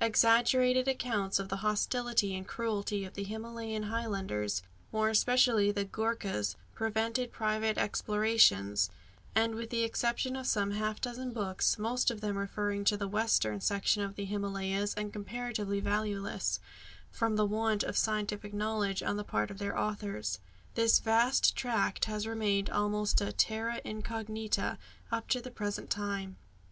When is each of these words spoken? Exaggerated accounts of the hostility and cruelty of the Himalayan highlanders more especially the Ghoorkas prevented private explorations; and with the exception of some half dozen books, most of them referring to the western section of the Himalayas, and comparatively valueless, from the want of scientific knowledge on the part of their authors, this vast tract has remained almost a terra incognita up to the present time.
Exaggerated 0.00 0.86
accounts 0.86 1.40
of 1.40 1.48
the 1.48 1.56
hostility 1.66 2.36
and 2.36 2.46
cruelty 2.46 3.04
of 3.04 3.14
the 3.14 3.24
Himalayan 3.24 3.82
highlanders 3.82 4.62
more 4.92 5.08
especially 5.08 5.72
the 5.72 5.84
Ghoorkas 5.84 6.54
prevented 6.76 7.32
private 7.32 7.76
explorations; 7.76 8.88
and 9.34 9.56
with 9.56 9.70
the 9.70 9.82
exception 9.82 10.36
of 10.36 10.46
some 10.46 10.70
half 10.70 11.00
dozen 11.00 11.32
books, 11.32 11.76
most 11.76 12.08
of 12.08 12.20
them 12.20 12.38
referring 12.38 12.84
to 12.84 12.96
the 12.96 13.08
western 13.08 13.60
section 13.60 14.00
of 14.04 14.14
the 14.14 14.24
Himalayas, 14.26 14.94
and 14.94 15.12
comparatively 15.12 15.80
valueless, 15.80 16.60
from 17.10 17.34
the 17.34 17.44
want 17.44 17.82
of 17.82 17.96
scientific 17.96 18.54
knowledge 18.54 19.02
on 19.02 19.16
the 19.16 19.24
part 19.24 19.50
of 19.50 19.58
their 19.58 19.76
authors, 19.76 20.38
this 20.76 21.00
vast 21.00 21.56
tract 21.56 22.04
has 22.04 22.28
remained 22.28 22.70
almost 22.70 23.20
a 23.20 23.32
terra 23.32 23.80
incognita 23.84 24.78
up 25.10 25.26
to 25.26 25.40
the 25.40 25.50
present 25.50 25.90
time. 25.90 26.36